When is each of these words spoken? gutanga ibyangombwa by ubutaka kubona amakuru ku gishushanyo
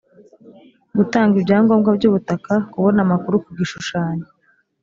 gutanga 0.97 1.33
ibyangombwa 1.39 1.89
by 1.97 2.05
ubutaka 2.09 2.53
kubona 2.71 2.99
amakuru 3.05 3.35
ku 3.43 3.49
gishushanyo 3.57 4.25